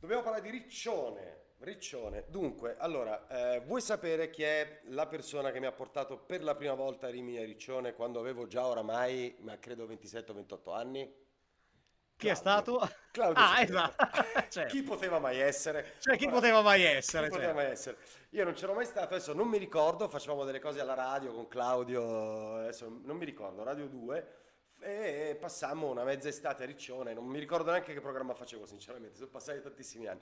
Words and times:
Dobbiamo 0.00 0.22
parlare 0.22 0.42
di 0.42 0.50
Riccione. 0.50 1.48
Riccione. 1.58 2.24
Dunque, 2.28 2.76
allora, 2.78 3.26
eh, 3.28 3.60
vuoi 3.60 3.82
sapere 3.82 4.30
chi 4.30 4.42
è 4.42 4.80
la 4.84 5.06
persona 5.06 5.50
che 5.50 5.60
mi 5.60 5.66
ha 5.66 5.72
portato 5.72 6.16
per 6.16 6.42
la 6.42 6.54
prima 6.54 6.72
volta 6.72 7.06
a 7.06 7.10
Rimini 7.10 7.36
a 7.36 7.44
Riccione 7.44 7.92
quando 7.92 8.18
avevo 8.18 8.46
già 8.46 8.66
oramai, 8.66 9.36
ma 9.40 9.58
credo 9.58 9.86
27-28 9.86 10.74
anni? 10.74 11.14
Chi 12.16 12.28
è 12.28 12.34
stato? 12.34 12.80
Claudio 13.12 13.42
ah, 13.42 13.60
esatto. 13.60 14.08
Certo. 14.48 14.72
Chi 14.72 14.82
poteva 14.82 15.18
mai 15.18 15.38
essere? 15.38 15.96
Cioè, 15.98 16.16
chi 16.16 16.28
poteva 16.28 16.62
mai 16.62 16.82
essere? 16.82 17.28
chi 17.28 17.32
poteva 17.32 17.52
cioè. 17.52 17.62
mai 17.62 17.70
essere? 17.70 17.98
Io 18.30 18.44
non 18.44 18.54
c'ero 18.54 18.72
mai 18.72 18.86
stato, 18.86 19.14
adesso 19.14 19.34
non 19.34 19.48
mi 19.48 19.58
ricordo, 19.58 20.08
facevamo 20.08 20.44
delle 20.44 20.60
cose 20.60 20.80
alla 20.80 20.94
radio 20.94 21.32
con 21.34 21.46
Claudio, 21.46 22.54
adesso 22.56 23.00
non 23.04 23.18
mi 23.18 23.26
ricordo, 23.26 23.62
Radio 23.62 23.86
2, 23.86 24.34
e 24.80 25.36
passammo 25.38 25.88
una 25.90 26.04
mezza 26.04 26.28
estate 26.28 26.62
a 26.62 26.66
Riccione, 26.66 27.12
non 27.14 27.26
mi 27.26 27.38
ricordo 27.38 27.70
neanche 27.70 27.92
che 27.92 28.00
programma 28.00 28.34
facevo 28.34 28.66
sinceramente, 28.66 29.16
sono 29.16 29.30
passati 29.30 29.60
tantissimi 29.60 30.06
anni. 30.06 30.20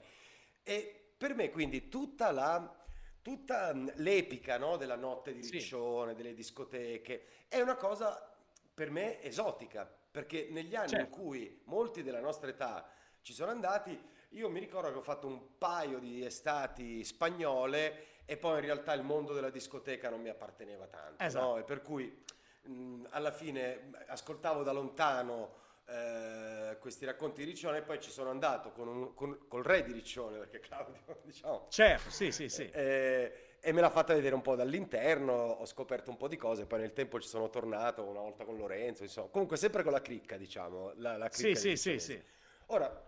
E 0.63 1.11
per 1.17 1.33
me 1.35 1.49
quindi 1.49 1.89
tutta 1.89 2.31
la... 2.31 2.75
Tutta 3.21 3.73
mh, 3.73 3.93
l'epica 3.95 4.57
no, 4.57 4.77
della 4.77 4.95
notte 4.95 5.33
di 5.33 5.43
Sì. 5.43 5.57
Riccione, 5.57 6.15
delle 6.15 6.33
discoteche, 6.33 7.25
è 7.49 7.59
una 7.59 7.75
cosa 7.75 8.33
per 8.73 8.89
me 8.89 9.21
esotica, 9.21 9.85
perché 10.09 10.47
negli 10.49 10.73
anni 10.73 10.91
in 10.93 10.99
Certo. 10.99 11.17
cui 11.17 11.61
molti 11.65 12.01
della 12.01 12.21
nostra 12.21 12.49
età 12.49 12.89
ci 13.21 13.33
sono 13.33 13.51
andati, 13.51 14.01
io 14.29 14.49
mi 14.49 14.61
ricordo 14.61 14.89
che 14.89 14.97
ho 14.97 15.01
fatto 15.03 15.27
un 15.27 15.57
paio 15.57 15.99
di 15.99 16.23
estati 16.25 17.03
spagnole 17.03 18.05
e 18.25 18.37
poi 18.37 18.59
in 18.59 18.61
realtà 18.65 18.93
il 18.93 19.03
mondo 19.03 19.33
della 19.33 19.49
discoteca 19.49 20.09
non 20.09 20.21
mi 20.21 20.29
apparteneva 20.29 20.87
tanto, 20.87 21.21
Esatto. 21.21 21.45
no? 21.45 21.57
E 21.57 21.63
per 21.63 21.81
cui 21.81 22.23
mh, 22.63 23.05
alla 23.11 23.31
fine 23.31 23.91
ascoltavo 24.07 24.63
da 24.63 24.71
lontano 24.71 25.55
eh, 25.85 26.77
questi 26.79 27.05
racconti 27.05 27.43
di 27.43 27.51
Riccione 27.51 27.79
e 27.79 27.81
poi 27.83 27.99
ci 27.99 28.11
sono 28.11 28.29
andato 28.29 28.71
con 28.71 28.87
un- 28.87 29.13
con- 29.13 29.47
col 29.47 29.63
re 29.63 29.83
di 29.83 29.91
Riccione, 29.91 30.37
perché 30.37 30.59
Claudio, 30.67 31.19
diciamo, 31.23 31.67
Certo, 31.69 32.09
sì, 32.11 32.31
sì, 32.31 32.49
sì. 32.49 32.71
eh, 32.71 33.33
e 33.61 33.71
me 33.73 33.81
l'ha 33.81 33.89
fatta 33.89 34.13
vedere 34.13 34.35
un 34.35 34.41
po' 34.41 34.55
dall'interno, 34.55 35.33
ho 35.33 35.65
scoperto 35.65 36.09
un 36.11 36.17
po' 36.17 36.27
di 36.27 36.37
cose, 36.37 36.65
poi 36.65 36.79
nel 36.79 36.93
tempo 36.93 37.19
ci 37.19 37.27
sono 37.27 37.49
tornato 37.49 38.03
una 38.05 38.21
volta 38.21 38.45
con 38.45 38.57
Lorenzo, 38.57 39.03
insomma, 39.03 39.27
comunque 39.29 39.57
sempre 39.57 39.83
con 39.83 39.91
la 39.91 40.01
cricca, 40.01 40.37
diciamo, 40.37 40.93
la, 40.95 41.17
la 41.17 41.29
Sì, 41.29 41.55
cricca 41.55 41.55
sì, 41.55 41.75
sì, 41.77 41.97
Riccione. 41.97 41.99
sì. 41.99 42.21
Ora, 42.67 43.03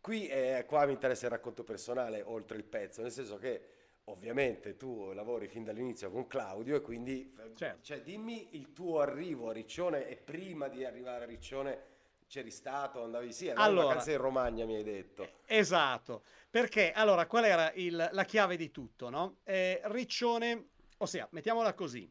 qui 0.00 0.28
eh, 0.28 0.64
qua 0.66 0.86
mi 0.86 0.92
interessa 0.92 1.26
il 1.26 1.32
racconto 1.32 1.64
personale 1.64 2.22
oltre 2.22 2.56
il 2.56 2.64
pezzo, 2.64 3.02
nel 3.02 3.10
senso 3.12 3.36
che 3.36 3.62
ovviamente 4.10 4.76
tu 4.76 5.12
lavori 5.12 5.48
fin 5.48 5.64
dall'inizio 5.64 6.10
con 6.10 6.26
Claudio 6.26 6.76
e 6.76 6.80
quindi 6.80 7.32
Certo. 7.54 7.82
cioè, 7.82 8.02
dimmi 8.02 8.56
il 8.56 8.72
tuo 8.72 9.00
arrivo 9.00 9.50
a 9.50 9.52
Riccione 9.52 10.06
e 10.08 10.16
prima 10.16 10.68
di 10.68 10.84
arrivare 10.84 11.24
a 11.24 11.26
Riccione 11.26 11.88
c'eri 12.26 12.50
stato, 12.50 13.02
andavi 13.02 13.32
sì, 13.32 13.48
andavi 13.48 13.68
in 13.70 13.72
Allora. 13.72 13.86
vacanza 13.88 14.12
in 14.12 14.18
Romagna 14.18 14.64
mi 14.64 14.76
hai 14.76 14.84
detto. 14.84 15.28
Esatto, 15.46 16.22
perché 16.48 16.92
allora 16.92 17.26
qual 17.26 17.44
era 17.44 17.72
il- 17.72 18.08
la 18.12 18.24
chiave 18.24 18.56
di 18.56 18.70
tutto, 18.70 19.10
no? 19.10 19.38
Eh, 19.44 19.80
Riccione, 19.84 20.68
ossia, 20.98 21.26
mettiamola 21.32 21.74
così, 21.74 22.10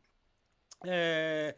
Eh, 0.81 1.55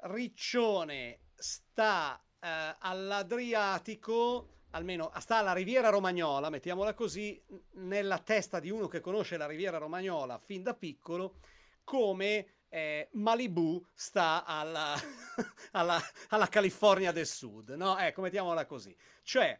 Riccione 0.00 1.20
sta 1.34 2.20
eh, 2.40 2.76
all'Adriatico, 2.80 4.57
almeno 4.70 5.10
sta 5.18 5.38
alla 5.38 5.52
Riviera 5.52 5.88
Romagnola, 5.88 6.50
mettiamola 6.50 6.94
così, 6.94 7.40
nella 7.72 8.18
testa 8.18 8.60
di 8.60 8.70
uno 8.70 8.88
che 8.88 9.00
conosce 9.00 9.36
la 9.36 9.46
Riviera 9.46 9.78
Romagnola 9.78 10.38
fin 10.38 10.62
da 10.62 10.74
piccolo, 10.74 11.36
come 11.84 12.46
eh, 12.68 13.08
Malibu 13.12 13.84
sta 13.94 14.44
alla, 14.44 14.94
alla, 15.72 16.00
alla 16.28 16.48
California 16.48 17.12
del 17.12 17.26
Sud, 17.26 17.70
no? 17.70 17.96
Ecco, 17.98 18.20
mettiamola 18.20 18.66
così. 18.66 18.94
Cioè, 19.22 19.58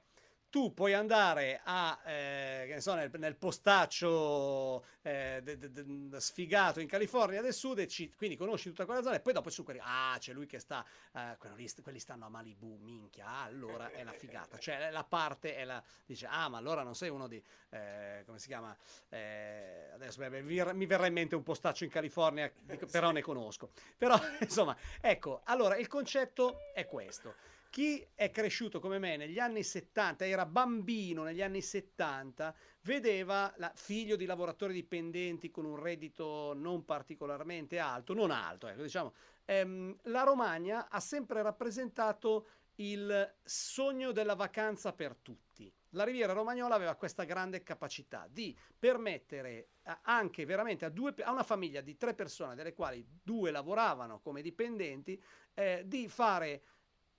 tu 0.50 0.72
puoi 0.72 0.94
andare 0.94 1.60
a, 1.62 1.98
eh, 2.04 2.64
che 2.66 2.74
ne 2.74 2.80
so, 2.80 2.94
nel, 2.94 3.10
nel 3.18 3.36
postaccio 3.36 4.84
eh, 5.02 5.40
de- 5.42 5.58
de- 5.58 5.70
de- 5.70 6.20
sfigato 6.20 6.80
in 6.80 6.86
California 6.88 7.42
del 7.42 7.52
Sud 7.52 7.78
e 7.80 7.86
ci- 7.86 8.12
quindi 8.16 8.36
conosci 8.36 8.68
tutta 8.70 8.84
quella 8.86 9.02
zona 9.02 9.16
e 9.16 9.20
poi 9.20 9.32
dopo 9.32 9.50
su 9.50 9.62
quelli, 9.62 9.80
ah, 9.82 10.16
c'è 10.18 10.32
lui 10.32 10.46
che 10.46 10.58
sta, 10.58 10.84
eh, 11.12 11.36
quello 11.38 11.54
lì- 11.54 11.70
quelli 11.82 11.98
stanno 11.98 12.24
a 12.26 12.28
Malibu, 12.28 12.76
minchia, 12.80 13.26
ah, 13.26 13.42
allora 13.42 13.90
è 13.90 14.02
la 14.02 14.12
figata. 14.12 14.58
Cioè 14.58 14.90
la 14.90 15.04
parte 15.04 15.54
è 15.54 15.64
la, 15.64 15.82
dice, 16.06 16.26
ah, 16.26 16.48
ma 16.48 16.58
allora 16.58 16.82
non 16.82 16.94
sei 16.94 17.10
uno 17.10 17.26
di, 17.28 17.42
eh, 17.70 18.22
come 18.24 18.38
si 18.38 18.46
chiama, 18.46 18.74
eh, 19.10 19.90
adesso 19.92 20.18
beh, 20.20 20.42
mi, 20.42 20.54
ver- 20.56 20.74
mi 20.74 20.86
verrà 20.86 21.06
in 21.06 21.12
mente 21.12 21.34
un 21.34 21.42
postaccio 21.42 21.84
in 21.84 21.90
California, 21.90 22.50
però 22.90 23.10
ne 23.10 23.20
conosco. 23.20 23.70
Però, 23.96 24.18
insomma, 24.40 24.76
ecco, 25.00 25.42
allora 25.44 25.76
il 25.76 25.88
concetto 25.88 26.58
è 26.72 26.86
questo. 26.86 27.34
Chi 27.70 28.06
è 28.14 28.30
cresciuto 28.30 28.80
come 28.80 28.98
me 28.98 29.16
negli 29.16 29.38
anni 29.38 29.62
70, 29.62 30.26
era 30.26 30.46
bambino 30.46 31.22
negli 31.22 31.42
anni 31.42 31.60
70, 31.60 32.54
vedeva 32.82 33.52
la, 33.56 33.70
figlio 33.74 34.16
di 34.16 34.24
lavoratori 34.24 34.72
dipendenti 34.72 35.50
con 35.50 35.66
un 35.66 35.76
reddito 35.76 36.54
non 36.56 36.84
particolarmente 36.84 37.78
alto, 37.78 38.14
non 38.14 38.30
alto, 38.30 38.68
ecco, 38.68 38.82
diciamo, 38.82 39.12
ehm, 39.44 39.96
la 40.04 40.22
Romagna 40.22 40.88
ha 40.88 41.00
sempre 41.00 41.42
rappresentato 41.42 42.46
il 42.76 43.34
sogno 43.42 44.12
della 44.12 44.34
vacanza 44.34 44.92
per 44.92 45.16
tutti. 45.16 45.70
La 45.92 46.04
Riviera 46.04 46.32
Romagnola 46.32 46.74
aveva 46.74 46.94
questa 46.94 47.24
grande 47.24 47.62
capacità 47.62 48.26
di 48.30 48.56
permettere 48.78 49.68
anche 50.02 50.44
veramente 50.44 50.84
a, 50.84 50.90
due, 50.90 51.14
a 51.22 51.32
una 51.32 51.42
famiglia 51.42 51.80
di 51.80 51.96
tre 51.96 52.14
persone, 52.14 52.54
delle 52.54 52.74
quali 52.74 53.04
due 53.22 53.50
lavoravano 53.50 54.20
come 54.20 54.42
dipendenti, 54.42 55.20
eh, 55.54 55.82
di 55.86 56.08
fare 56.08 56.62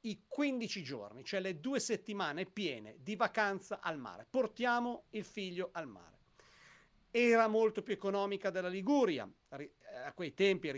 i 0.02 0.24
15 0.28 0.84
giorni, 0.84 1.24
cioè 1.24 1.40
le 1.40 1.60
due 1.60 1.80
settimane 1.80 2.46
piene 2.46 2.96
di 3.00 3.16
vacanza 3.16 3.80
al 3.82 3.98
mare. 3.98 4.26
Portiamo 4.30 5.06
il 5.12 5.24
figlio 5.24 5.70
al 5.74 5.88
mare. 5.88 6.18
Era 7.12 7.48
molto 7.48 7.82
più 7.82 7.94
economica 7.94 8.50
della 8.52 8.68
Liguria. 8.68 9.28
Ri- 9.50 9.72
A 10.06 10.14
quei 10.14 10.34
tempi, 10.34 10.72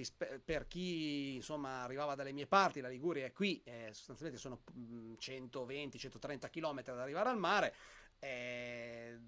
per 0.44 0.66
chi 0.68 1.36
insomma 1.36 1.84
arrivava 1.84 2.16
dalle 2.16 2.32
mie 2.32 2.48
parti, 2.48 2.80
la 2.80 2.88
Liguria 2.88 3.26
è 3.26 3.32
qui, 3.34 3.62
eh, 3.66 3.90
sostanzialmente 3.92 4.40
sono 4.42 4.62
mm, 4.76 5.14
120-130 5.20 6.50
km 6.50 6.78
ad 6.86 7.00
arrivare 7.00 7.30
al 7.30 7.38
mare. 7.38 7.76
eh, 8.20 9.20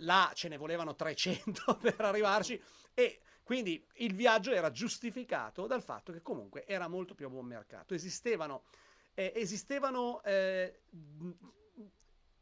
là 0.00 0.30
ce 0.34 0.48
ne 0.48 0.56
volevano 0.58 0.94
300 0.94 1.76
per 1.80 2.00
arrivarci 2.00 2.60
e 2.92 3.20
quindi 3.42 3.84
il 3.94 4.14
viaggio 4.14 4.52
era 4.52 4.70
giustificato 4.70 5.66
dal 5.66 5.82
fatto 5.82 6.12
che 6.12 6.20
comunque 6.20 6.66
era 6.66 6.88
molto 6.88 7.14
più 7.14 7.26
a 7.26 7.30
buon 7.30 7.46
mercato. 7.46 7.94
Esistevano 7.94 8.64
eh, 9.16 9.32
esistevano 9.34 10.22
eh, 10.22 10.82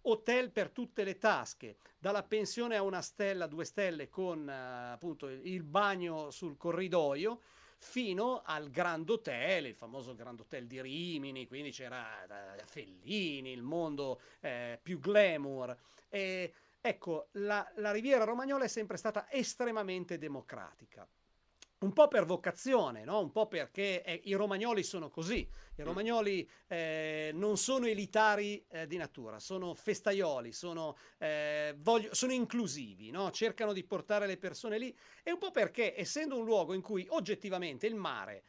hotel 0.03 0.51
per 0.51 0.71
tutte 0.71 1.05
le 1.05 1.17
tasche, 1.19 1.77
dalla 1.99 2.25
pensione 2.25 2.77
a 2.77 2.83
una 2.83 3.01
stella, 3.01 3.47
due 3.47 3.65
stelle 3.65 4.11
con 4.11 4.49
eh, 4.49 4.93
appunto 4.93 5.29
il 5.29 5.41
il 5.47 5.63
bagno 5.63 6.31
sul 6.31 6.57
corridoio, 6.57 7.41
fino 7.77 8.43
al 8.45 8.71
Grand 8.71 9.09
Hotel, 9.09 9.67
il 9.67 9.75
famoso 9.75 10.15
Grand 10.15 10.41
Hotel 10.41 10.67
di 10.67 10.81
Rimini, 10.81 11.47
quindi 11.47 11.71
c'era 11.71 12.57
eh, 12.57 12.65
Fellini, 12.65 13.53
il 13.53 13.63
mondo 13.63 14.21
eh, 14.41 14.79
più 14.83 14.99
glamour. 14.99 15.77
E, 16.09 16.53
ecco, 16.81 17.29
la, 17.33 17.71
la 17.77 17.93
Riviera 17.93 18.25
Romagnola 18.25 18.65
è 18.65 18.69
sempre 18.69 18.97
stata 18.97 19.31
estremamente 19.31 20.19
democratica. 20.19 21.07
Un 21.79 21.93
po' 21.93 22.09
per 22.09 22.25
vocazione, 22.25 23.05
no? 23.05 23.21
un 23.21 23.31
po' 23.31 23.47
perché 23.47 24.03
eh, 24.03 24.21
i 24.25 24.33
romagnoli 24.33 24.83
sono 24.83 25.11
così. 25.11 25.47
I 25.77 25.83
romagnoli 25.83 26.49
eh, 26.67 27.31
non 27.35 27.59
sono 27.59 27.87
elitari 27.87 28.65
eh, 28.69 28.87
di 28.87 28.97
natura, 28.97 29.39
sono 29.39 29.75
festaioli, 29.75 30.53
sono, 30.53 30.97
eh, 31.19 31.75
voglio- 31.79 32.15
sono 32.15 32.33
inclusivi, 32.33 33.11
no? 33.11 33.31
cercano 33.33 33.75
di 33.75 33.85
portare 33.85 34.27
le 34.27 34.39
persone 34.39 34.79
lì. 34.79 34.97
E 35.23 35.33
un 35.33 35.39
po' 35.39 35.51
perché, 35.51 35.95
essendo 35.99 36.39
un 36.39 36.45
luogo 36.45 36.73
in 36.73 36.81
cui 36.81 37.07
oggettivamente 37.11 37.87
il 37.87 37.95
mare 37.97 38.45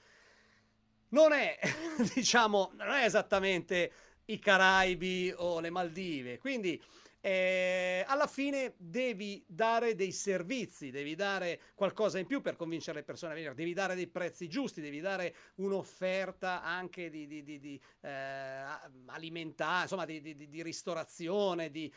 non 1.10 1.34
è, 1.34 1.58
diciamo, 2.16 2.72
non 2.76 2.92
è 2.92 3.06
esattamente 3.06 3.92
i 4.26 4.40
Caraibi 4.40 5.34
o 5.36 5.60
le 5.60 5.70
Maldive, 5.70 6.38
quindi 6.38 6.82
eh, 7.26 8.04
alla 8.06 8.28
fine 8.28 8.76
devi 8.78 9.44
dare 9.48 9.96
dei 9.96 10.12
servizi, 10.12 10.92
devi 10.92 11.16
dare 11.16 11.60
qualcosa 11.74 12.20
in 12.20 12.28
più 12.28 12.40
per 12.40 12.56
convincere 12.56 13.00
le 13.00 13.04
persone 13.04 13.32
a 13.32 13.36
venire, 13.36 13.56
devi 13.56 13.74
dare 13.74 13.96
dei 13.96 14.06
prezzi 14.06 14.48
giusti, 14.48 14.80
devi 14.80 15.00
dare 15.00 15.36
un'offerta 15.56 16.62
anche 16.62 17.10
di, 17.10 17.26
di- 17.26 17.42
di- 17.44 17.60
di, 17.60 17.82
eh, 18.02 18.64
alimentare, 19.08 19.82
insomma, 19.82 20.06
di, 20.06 20.62
ristorazione, 20.62 21.72
di, 21.72 21.92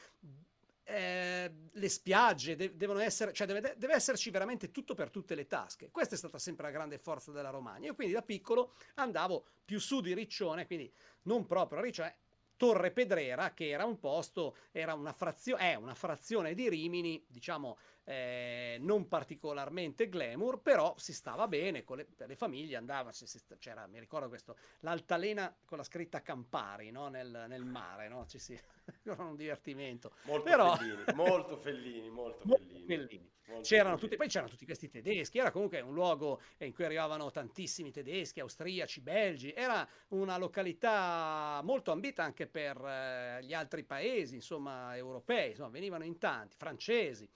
eh, 0.84 1.52
le 1.72 1.88
spiagge 1.90 2.56
de- 2.56 2.74
devono 2.74 3.00
essere, 3.00 3.34
cioè 3.34 3.46
deve, 3.46 3.74
deve 3.76 3.92
esserci 3.92 4.30
veramente 4.30 4.70
tutto 4.70 4.94
per 4.94 5.10
tutte 5.10 5.34
le 5.34 5.46
tasche. 5.46 5.90
Questa 5.90 6.14
è 6.14 6.18
stata 6.18 6.38
sempre 6.38 6.64
la 6.64 6.72
grande 6.72 6.96
forza 6.96 7.32
della 7.32 7.50
Romagna. 7.50 7.88
Io 7.88 7.94
quindi 7.94 8.14
da 8.14 8.22
piccolo 8.22 8.72
andavo 8.94 9.44
più 9.62 9.78
su 9.78 10.00
di 10.00 10.14
Riccione, 10.14 10.66
quindi 10.66 10.90
non 11.24 11.44
proprio 11.44 11.80
a 11.80 11.82
Riccione, 11.82 12.16
Torre 12.58 12.90
Pedrera, 12.90 13.54
che 13.54 13.68
era 13.68 13.84
un 13.84 13.98
posto, 14.00 14.56
era 14.72 14.92
una 14.92 15.12
frazione, 15.12 15.70
è 15.70 15.74
una 15.76 15.94
frazione 15.94 16.54
di 16.54 16.68
Rimini, 16.68 17.24
diciamo 17.26 17.78
eh, 18.02 18.78
non 18.80 19.06
particolarmente 19.06 20.08
glamour, 20.08 20.60
però 20.60 20.94
si 20.98 21.12
stava 21.12 21.46
bene, 21.46 21.84
con 21.84 21.98
le, 21.98 22.04
per 22.04 22.26
le 22.26 22.34
famiglie 22.34 22.76
andava, 22.76 23.12
si, 23.12 23.26
si, 23.26 23.38
c'era, 23.58 23.86
mi 23.86 24.00
ricordo 24.00 24.28
questo, 24.28 24.56
l'altalena 24.80 25.56
con 25.64 25.78
la 25.78 25.84
scritta 25.84 26.20
Campari 26.20 26.90
no? 26.90 27.08
nel, 27.08 27.44
nel, 27.46 27.64
mare, 27.64 28.08
no? 28.08 28.26
Ci 28.26 28.38
si, 28.38 28.58
era 29.04 29.22
un 29.22 29.36
divertimento. 29.36 30.14
Molto 30.22 30.42
però... 30.42 30.74
fellini, 30.74 31.04
molto 31.14 31.56
fellini, 31.56 32.10
molto, 32.10 32.42
molto 32.48 32.64
fellini. 32.64 32.86
fellini. 32.86 33.30
C'erano 33.62 33.96
tutti, 33.96 34.16
poi 34.16 34.28
c'erano 34.28 34.50
tutti 34.50 34.64
questi 34.64 34.88
tedeschi, 34.88 35.38
era 35.38 35.50
comunque 35.50 35.80
un 35.80 35.94
luogo 35.94 36.40
in 36.58 36.72
cui 36.72 36.84
arrivavano 36.84 37.30
tantissimi 37.30 37.90
tedeschi, 37.90 38.40
austriaci, 38.40 39.00
belgi, 39.00 39.52
era 39.52 39.88
una 40.08 40.36
località 40.36 41.60
molto 41.64 41.90
ambita 41.90 42.22
anche 42.22 42.46
per 42.46 42.76
eh, 42.76 43.42
gli 43.42 43.54
altri 43.54 43.84
paesi, 43.84 44.34
insomma, 44.34 44.96
europei, 44.96 45.50
insomma, 45.50 45.70
venivano 45.70 46.04
in 46.04 46.18
tanti, 46.18 46.56
francesi. 46.56 47.28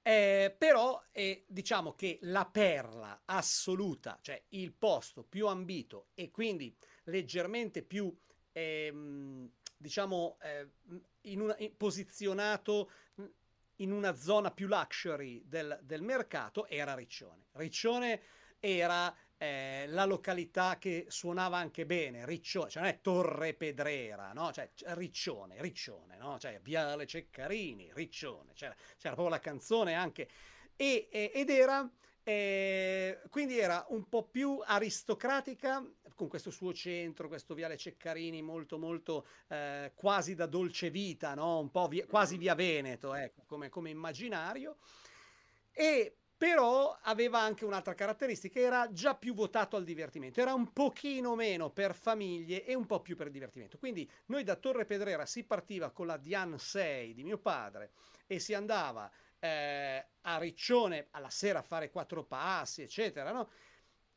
Eh, 0.00 0.54
però 0.56 1.02
eh, 1.12 1.44
diciamo 1.46 1.94
che 1.94 2.18
la 2.22 2.46
perla 2.46 3.22
assoluta, 3.26 4.18
cioè 4.22 4.42
il 4.50 4.72
posto 4.72 5.22
più 5.22 5.46
ambito 5.48 6.06
e 6.14 6.30
quindi 6.30 6.74
leggermente 7.04 7.82
più, 7.82 8.16
ehm, 8.52 9.50
diciamo, 9.76 10.38
eh, 10.40 10.68
in 11.22 11.40
una, 11.42 11.54
in, 11.58 11.76
posizionato 11.76 12.90
in 13.80 13.92
una 13.92 14.14
zona 14.14 14.50
più 14.50 14.66
luxury 14.66 15.42
del, 15.46 15.78
del 15.82 16.02
mercato 16.02 16.66
era 16.66 16.94
Riccione. 16.94 17.46
Riccione 17.52 18.20
era 18.60 19.14
eh, 19.36 19.86
la 19.88 20.04
località 20.04 20.78
che 20.78 21.06
suonava 21.08 21.58
anche 21.58 21.86
bene, 21.86 22.26
Riccione, 22.26 22.70
cioè 22.70 22.82
non 22.82 22.90
è 22.90 23.00
Torre 23.00 23.54
Pedrera, 23.54 24.32
no? 24.32 24.52
Cioè 24.52 24.70
Riccione, 24.94 25.60
Riccione, 25.62 26.16
no? 26.16 26.38
Cioè 26.38 26.60
Viale 26.60 27.06
Ceccarini, 27.06 27.90
Riccione, 27.94 28.52
c'era, 28.54 28.74
c'era 28.96 29.14
proprio 29.14 29.28
la 29.28 29.40
canzone 29.40 29.94
anche. 29.94 30.28
E, 30.74 31.08
ed 31.10 31.50
era, 31.50 31.88
eh, 32.24 33.20
quindi 33.30 33.58
era 33.58 33.84
un 33.90 34.08
po' 34.08 34.24
più 34.24 34.60
aristocratica, 34.64 35.84
con 36.18 36.26
questo 36.26 36.50
suo 36.50 36.74
centro, 36.74 37.28
questo 37.28 37.54
Viale 37.54 37.76
Ceccarini 37.76 38.42
molto 38.42 38.76
molto 38.76 39.24
eh, 39.46 39.92
quasi 39.94 40.34
da 40.34 40.46
dolce 40.46 40.90
vita, 40.90 41.34
no? 41.34 41.60
Un 41.60 41.70
po' 41.70 41.86
via, 41.86 42.04
quasi 42.06 42.36
via 42.36 42.56
Veneto, 42.56 43.14
ecco, 43.14 43.44
come, 43.46 43.68
come 43.68 43.90
immaginario. 43.90 44.78
E 45.70 46.16
però 46.36 46.98
aveva 47.02 47.38
anche 47.38 47.64
un'altra 47.64 47.94
caratteristica, 47.94 48.58
era 48.58 48.92
già 48.92 49.14
più 49.14 49.32
votato 49.32 49.76
al 49.76 49.84
divertimento, 49.84 50.40
era 50.40 50.54
un 50.54 50.72
pochino 50.72 51.36
meno 51.36 51.70
per 51.70 51.94
famiglie 51.94 52.64
e 52.64 52.74
un 52.74 52.86
po' 52.86 53.00
più 53.00 53.14
per 53.14 53.30
divertimento. 53.30 53.78
Quindi 53.78 54.10
noi 54.26 54.42
da 54.42 54.56
Torre 54.56 54.86
Pedrera 54.86 55.24
si 55.24 55.44
partiva 55.44 55.90
con 55.90 56.06
la 56.06 56.16
Dian 56.16 56.58
6 56.58 57.14
di 57.14 57.22
mio 57.22 57.38
padre 57.38 57.92
e 58.26 58.40
si 58.40 58.54
andava 58.54 59.08
eh, 59.38 60.04
a 60.22 60.38
Riccione 60.38 61.06
alla 61.10 61.30
sera 61.30 61.60
a 61.60 61.62
fare 61.62 61.90
quattro 61.90 62.24
passi, 62.24 62.82
eccetera, 62.82 63.30
no? 63.30 63.50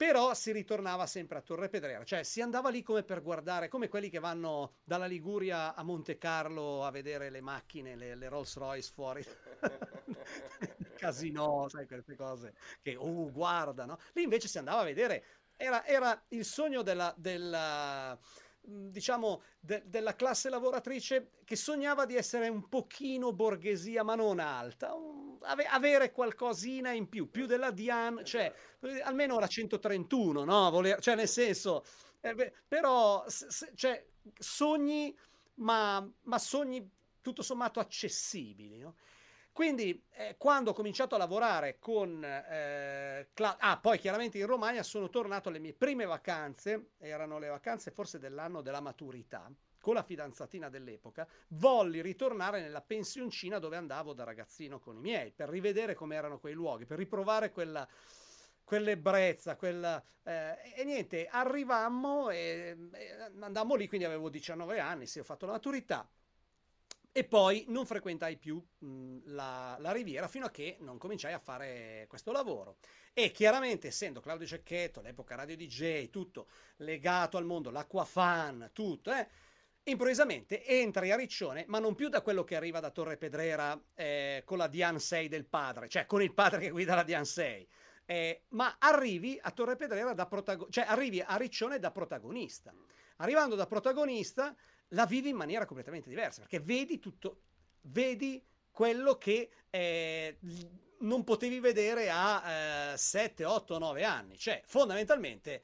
Però 0.02 0.34
si 0.34 0.52
ritornava 0.52 1.06
sempre 1.06 1.38
a 1.38 1.42
Torre 1.42 1.70
Pedrera, 1.70 2.04
cioè 2.04 2.24
si 2.24 2.42
andava 2.42 2.72
lì 2.72 2.82
come 2.82 3.04
per 3.04 3.22
guardare, 3.22 3.68
come 3.68 3.88
quelli 3.88 4.10
che 4.10 4.18
vanno 4.18 4.78
dalla 4.84 5.06
Liguria 5.06 5.76
a 5.76 5.84
Monte 5.84 6.18
Carlo 6.18 6.84
a 6.84 6.90
vedere 6.90 7.30
le 7.30 7.40
macchine, 7.40 7.96
le, 7.96 8.16
le 8.16 8.28
Rolls 8.28 8.58
Royce 8.58 8.92
fuori, 8.92 9.24
casino, 10.98 11.70
sai 11.70 11.86
queste 11.86 12.16
cose 12.16 12.56
che, 12.82 12.96
oh 12.96 13.32
guarda, 13.32 13.86
no? 13.86 14.00
Lì 14.14 14.24
invece 14.24 14.48
si 14.48 14.58
andava 14.58 14.82
a 14.82 14.86
vedere, 14.86 15.24
era, 15.56 15.86
era 15.86 16.20
il 16.30 16.46
sogno 16.46 16.82
della, 16.82 17.14
della 17.16 18.18
diciamo, 18.62 19.42
de- 19.60 19.84
della 19.86 20.16
classe 20.16 20.50
lavoratrice 20.50 21.32
che 21.44 21.56
sognava 21.56 22.06
di 22.06 22.16
essere 22.16 22.48
un 22.48 22.70
pochino 22.70 23.34
borghesia, 23.34 24.04
ma 24.04 24.16
non 24.16 24.40
alta, 24.40 24.94
un, 24.94 25.38
ave- 25.42 25.66
avere 25.66 26.12
qualcosina 26.12 26.92
in 26.92 27.10
più, 27.10 27.30
più 27.30 27.46
della 27.46 27.72
Diane, 27.72 28.24
cioè 28.24 28.54
almeno 29.04 29.40
la 29.40 29.48
131, 29.48 30.44
no? 30.44 30.70
Voler, 30.70 31.00
cioè 31.00 31.16
nel 31.16 31.28
senso, 31.28 31.84
eh, 32.22 32.34
beh, 32.34 32.54
però 32.68 33.24
se, 33.28 33.72
cioè, 33.76 34.06
sogni, 34.38 35.16
ma, 35.56 36.08
ma, 36.24 36.38
sogni 36.38 36.88
tutto 37.22 37.42
sommato 37.42 37.80
accessibili, 37.80 38.80
no? 38.80 38.96
Quindi 39.52 40.02
eh, 40.12 40.36
quando 40.38 40.72
ho 40.72 40.74
cominciato 40.74 41.16
a 41.16 41.18
lavorare 41.18 41.78
con... 41.80 42.24
Eh, 42.24 43.28
Cla- 43.34 43.58
ah, 43.60 43.78
poi 43.78 44.00
chiaramente 44.00 44.38
in 44.38 44.46
Romagna 44.46 44.84
sono 44.84 45.10
tornato 45.10 45.50
alle 45.50 45.60
mie 45.60 45.74
prime 45.74 46.06
vacanze, 46.06 46.92
erano 46.98 47.38
le 47.38 47.48
vacanze 47.50 47.92
forse 47.92 48.18
dell'anno 48.18 48.62
della 48.62 48.80
maturità, 48.80 49.52
con 49.80 49.94
la 49.94 50.04
fidanzatina 50.04 50.70
dell'epoca, 50.70 51.28
volli 51.50 52.02
ritornare 52.02 52.62
nella 52.62 52.82
pensioncina 52.82 53.60
dove 53.60 53.78
andavo 53.78 54.14
da 54.14 54.24
ragazzino 54.24 54.80
con 54.80 54.98
i 54.98 55.02
miei, 55.02 55.32
per 55.32 55.50
rivedere 55.50 55.94
come 55.94 56.16
erano 56.16 56.40
quei 56.40 56.54
luoghi, 56.54 56.86
per 56.86 56.98
riprovare 56.98 57.52
quella 57.52 57.88
quell'ebbrezza, 58.64 59.58
quella, 59.58 60.02
eh, 60.24 60.56
e 60.76 60.84
niente, 60.86 61.28
arrivammo 61.28 62.30
e, 62.30 62.78
e 62.94 63.12
andammo 63.42 63.76
lì, 63.76 63.86
quindi 63.90 64.06
avevo 64.06 64.30
19 64.30 64.80
anni, 64.80 65.08
sì, 65.08 65.20
ho 65.20 65.26
fatto 65.26 65.46
la 65.46 65.54
maturità, 65.54 66.08
e 67.14 67.26
poi 67.26 67.66
non 67.68 67.86
frequentai 67.86 68.38
più 68.38 68.64
mh, 68.80 69.18
la, 69.26 69.76
la, 69.80 69.92
Riviera 69.92 70.28
fino 70.30 70.46
a 70.46 70.52
che 70.52 70.78
non 70.80 70.98
cominciai 70.98 71.34
a 71.34 71.40
fare 71.40 72.06
questo 72.08 72.32
lavoro. 72.32 72.78
E 73.14 73.32
chiaramente, 73.32 73.88
essendo 73.88 74.22
Claudio 74.22 74.48
Cecchetto, 74.48 75.00
all'epoca 75.00 75.36
radio 75.36 75.58
DJ, 75.58 76.10
tutto 76.10 76.48
legato 76.78 77.38
al 77.38 77.46
mondo, 77.46 77.70
l'acqua 77.70 78.06
fan, 78.06 78.70
tutto, 78.72 79.12
eh, 79.12 79.28
improvvisamente 79.84 80.66
entri 80.66 81.12
a 81.12 81.18
Riccione, 81.18 81.66
ma 81.68 81.80
non 81.80 81.96
più 81.96 82.08
da 82.08 82.22
quello 82.22 82.46
che 82.46 82.56
arriva 82.56 82.80
da 82.80 82.92
Torre 82.92 83.18
Pedrera 83.18 83.80
eh, 83.94 84.44
con 84.46 84.58
la 84.58 84.68
Dian 84.68 85.00
6 85.00 85.28
del 85.28 85.46
padre, 85.46 85.90
cioè 85.90 86.06
con 86.06 86.22
il 86.22 86.34
padre 86.34 86.60
che 86.62 86.70
guida 86.70 86.96
la 86.96 87.04
Dian 87.04 87.26
6. 87.26 87.68
Eh, 88.06 88.44
ma 88.50 88.78
arrivi 88.80 89.38
a 89.42 89.52
Torre 89.52 89.76
Pedrera 89.76 90.14
da 90.14 90.28
protagonista, 90.28 90.82
cioè 90.82 90.92
arrivi 90.92 91.22
a 91.22 91.36
Riccione 91.36 91.80
da 91.80 91.92
protagonista. 91.92 92.74
Arrivando 93.18 93.56
da 93.56 93.68
protagonista, 93.68 94.56
la 94.94 95.06
vivi 95.06 95.30
in 95.30 95.36
maniera 95.36 95.66
completamente 95.66 96.10
diversa, 96.10 96.42
perché 96.42 96.60
vedi 96.60 97.00
tutto, 97.00 97.42
vedi 97.82 98.44
quello 98.72 99.18
che 99.18 99.50
eh, 99.70 100.38
non 101.00 101.24
potevi 101.24 101.60
vedere 101.60 102.10
a 102.10 102.94
eh, 102.94 102.98
7, 102.98 103.46
8, 103.46 103.78
9 103.78 104.04
anni, 104.04 104.38
cioè 104.38 104.62
fondamentalmente 104.66 105.64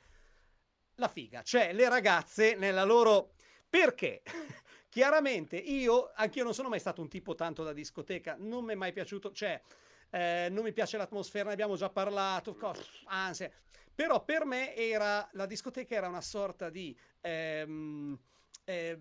la 0.95 1.07
figa, 1.07 1.41
cioè 1.43 1.73
le 1.73 1.89
ragazze 1.89 2.55
nella 2.55 2.83
loro... 2.83 3.33
Perché? 3.69 4.21
Chiaramente 4.89 5.57
io, 5.57 6.11
anche 6.15 6.39
io 6.39 6.45
non 6.45 6.53
sono 6.53 6.69
mai 6.69 6.79
stato 6.79 7.01
un 7.01 7.09
tipo 7.09 7.35
tanto 7.35 7.63
da 7.63 7.73
discoteca, 7.73 8.35
non 8.39 8.63
mi 8.63 8.71
è 8.71 8.75
mai 8.75 8.93
piaciuto, 8.93 9.31
cioè 9.31 9.61
eh, 10.09 10.47
non 10.49 10.63
mi 10.63 10.71
piace 10.71 10.97
l'atmosfera, 10.97 11.47
ne 11.47 11.53
abbiamo 11.53 11.75
già 11.75 11.89
parlato, 11.89 12.57
ansia. 13.05 13.51
Però 13.93 14.23
per 14.23 14.45
me 14.45 14.75
era, 14.75 15.27
la 15.33 15.45
discoteca 15.45 15.95
era 15.95 16.07
una 16.07 16.21
sorta 16.21 16.69
di... 16.69 16.97
Ehm, 17.21 18.17
eh, 18.67 18.99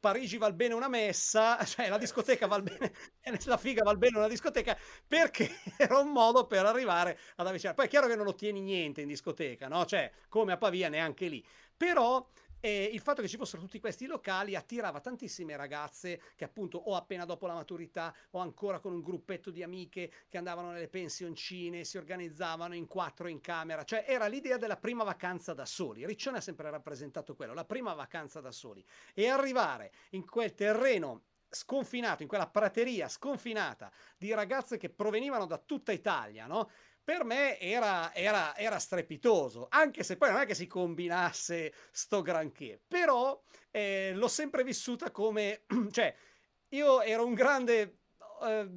Parigi 0.00 0.38
val 0.38 0.54
bene 0.54 0.74
una 0.74 0.88
messa, 0.88 1.58
cioè 1.66 1.88
la 1.88 1.98
discoteca 1.98 2.46
val 2.46 2.62
bene, 2.62 2.92
la 3.46 3.56
figa 3.56 3.82
val 3.82 3.98
bene 3.98 4.18
una 4.18 4.28
discoteca, 4.28 4.78
perché 5.06 5.50
era 5.76 5.98
un 5.98 6.12
modo 6.12 6.46
per 6.46 6.64
arrivare 6.64 7.18
ad 7.36 7.46
avvicinare. 7.46 7.74
Poi 7.76 7.86
è 7.86 7.88
chiaro 7.88 8.06
che 8.06 8.14
non 8.16 8.28
ottieni 8.28 8.60
niente 8.60 9.00
in 9.00 9.08
discoteca, 9.08 9.66
no? 9.66 9.84
Cioè, 9.84 10.10
come 10.28 10.52
a 10.52 10.56
Pavia 10.56 10.88
neanche 10.88 11.26
lì. 11.26 11.44
Però 11.76 12.24
e 12.60 12.90
il 12.92 13.00
fatto 13.00 13.22
che 13.22 13.28
ci 13.28 13.36
fossero 13.36 13.62
tutti 13.62 13.78
questi 13.78 14.06
locali 14.06 14.54
attirava 14.54 15.00
tantissime 15.00 15.56
ragazze 15.56 16.20
che 16.34 16.44
appunto 16.44 16.78
o 16.78 16.96
appena 16.96 17.24
dopo 17.24 17.46
la 17.46 17.54
maturità 17.54 18.14
o 18.30 18.40
ancora 18.40 18.80
con 18.80 18.92
un 18.92 19.02
gruppetto 19.02 19.50
di 19.50 19.62
amiche 19.62 20.10
che 20.28 20.38
andavano 20.38 20.70
nelle 20.70 20.88
pensioncine, 20.88 21.84
si 21.84 21.98
organizzavano 21.98 22.74
in 22.74 22.86
quattro 22.86 23.28
in 23.28 23.40
camera, 23.40 23.84
cioè 23.84 24.04
era 24.06 24.26
l'idea 24.26 24.56
della 24.56 24.76
prima 24.76 25.04
vacanza 25.04 25.54
da 25.54 25.64
soli. 25.64 26.06
Riccione 26.06 26.38
ha 26.38 26.42
sempre 26.42 26.70
rappresentato 26.70 27.34
quello, 27.34 27.54
la 27.54 27.64
prima 27.64 27.94
vacanza 27.94 28.40
da 28.40 28.50
soli. 28.50 28.84
E 29.14 29.28
arrivare 29.28 29.92
in 30.10 30.24
quel 30.26 30.54
terreno 30.54 31.22
sconfinato, 31.50 32.22
in 32.22 32.28
quella 32.28 32.48
prateria 32.48 33.08
sconfinata 33.08 33.90
di 34.16 34.32
ragazze 34.32 34.76
che 34.76 34.90
provenivano 34.90 35.46
da 35.46 35.58
tutta 35.58 35.92
Italia, 35.92 36.46
no? 36.46 36.70
Per 37.08 37.24
me 37.24 37.58
era, 37.58 38.12
era, 38.12 38.54
era, 38.54 38.78
strepitoso, 38.78 39.68
anche 39.70 40.02
se 40.02 40.18
poi 40.18 40.30
non 40.30 40.42
è 40.42 40.44
che 40.44 40.54
si 40.54 40.66
combinasse 40.66 41.72
sto 41.90 42.20
granché, 42.20 42.78
però 42.86 43.42
eh, 43.70 44.12
l'ho 44.12 44.28
sempre 44.28 44.62
vissuta 44.62 45.10
come, 45.10 45.62
cioè, 45.90 46.14
io 46.68 47.00
ero 47.00 47.24
un 47.24 47.32
grande 47.32 48.00
eh, 48.42 48.68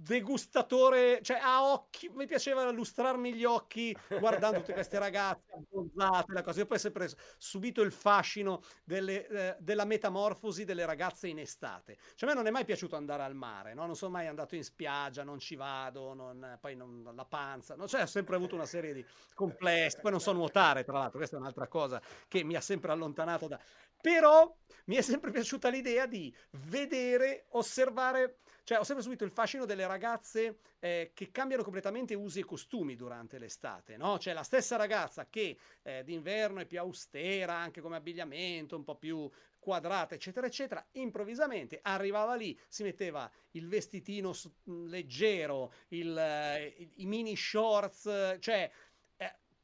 degustatore, 0.00 1.20
cioè 1.22 1.40
a 1.42 1.64
occhi, 1.72 2.08
mi 2.10 2.26
piaceva 2.26 2.70
lustrarmi 2.70 3.34
gli 3.34 3.44
occhi 3.44 3.96
guardando 4.20 4.60
tutte 4.60 4.72
queste 4.72 4.96
ragazze 4.96 5.50
abbronzate, 5.52 6.32
la 6.32 6.42
cosa. 6.42 6.60
Io 6.60 6.66
poi 6.66 6.76
ho 6.76 6.80
sempre 6.80 7.10
subito 7.36 7.82
il 7.82 7.90
fascino 7.90 8.62
delle, 8.84 9.26
eh, 9.26 9.56
della 9.58 9.84
metamorfosi 9.84 10.64
delle 10.64 10.86
ragazze 10.86 11.26
in 11.26 11.40
estate. 11.40 11.96
Cioè 12.14 12.28
a 12.28 12.32
me 12.32 12.38
non 12.38 12.46
è 12.46 12.50
mai 12.52 12.64
piaciuto 12.64 12.94
andare 12.94 13.24
al 13.24 13.34
mare, 13.34 13.74
no? 13.74 13.86
non 13.86 13.96
sono 13.96 14.12
mai 14.12 14.28
andato 14.28 14.54
in 14.54 14.62
spiaggia, 14.62 15.24
non 15.24 15.40
ci 15.40 15.56
vado, 15.56 16.14
non, 16.14 16.56
poi 16.60 16.76
non, 16.76 17.10
la 17.12 17.24
panza, 17.24 17.74
no? 17.74 17.88
cioè 17.88 18.02
ho 18.02 18.06
sempre 18.06 18.36
avuto 18.36 18.54
una 18.54 18.66
serie 18.66 18.94
di 18.94 19.04
complessi, 19.34 19.98
poi 20.00 20.12
non 20.12 20.20
so 20.20 20.30
nuotare 20.30 20.84
tra 20.84 20.98
l'altro, 20.98 21.18
questa 21.18 21.36
è 21.36 21.40
un'altra 21.40 21.66
cosa 21.66 22.00
che 22.28 22.44
mi 22.44 22.54
ha 22.54 22.60
sempre 22.60 22.92
allontanato 22.92 23.48
da... 23.48 23.58
Però 24.00 24.56
mi 24.84 24.94
è 24.94 25.02
sempre 25.02 25.32
piaciuta 25.32 25.68
l'idea 25.68 26.06
di 26.06 26.32
vedere, 26.68 27.46
osservare 27.50 28.38
cioè, 28.68 28.78
ho 28.78 28.84
sempre 28.84 29.02
subito 29.02 29.24
il 29.24 29.30
fascino 29.30 29.64
delle 29.64 29.86
ragazze 29.86 30.58
eh, 30.78 31.12
che 31.14 31.30
cambiano 31.30 31.62
completamente 31.62 32.12
usi 32.12 32.40
e 32.40 32.44
costumi 32.44 32.96
durante 32.96 33.38
l'estate, 33.38 33.96
no? 33.96 34.18
Cioè, 34.18 34.34
la 34.34 34.42
stessa 34.42 34.76
ragazza 34.76 35.26
che 35.30 35.56
eh, 35.80 36.04
d'inverno 36.04 36.60
è 36.60 36.66
più 36.66 36.78
austera, 36.78 37.54
anche 37.54 37.80
come 37.80 37.96
abbigliamento, 37.96 38.76
un 38.76 38.84
po' 38.84 38.96
più 38.96 39.26
quadrata, 39.58 40.14
eccetera, 40.14 40.46
eccetera, 40.46 40.86
improvvisamente 40.92 41.78
arrivava 41.80 42.34
lì, 42.34 42.58
si 42.68 42.82
metteva 42.82 43.30
il 43.52 43.68
vestitino 43.68 44.34
leggero, 44.64 45.72
il, 45.88 46.16
eh, 46.18 46.90
i 46.96 47.06
mini 47.06 47.36
shorts, 47.36 48.36
cioè 48.38 48.70